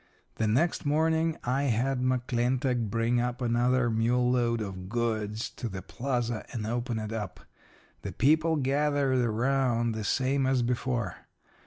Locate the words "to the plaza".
5.51-6.43